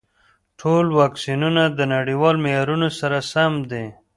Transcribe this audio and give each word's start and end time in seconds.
ټول 0.59 0.85
واکسینونه 0.99 1.63
د 1.69 1.79
نړیوال 1.95 2.35
معیارونو 2.43 2.87
سره 2.99 3.17
سم 3.31 3.53
دي. 3.71 3.85